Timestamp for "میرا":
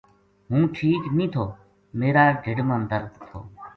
1.99-2.23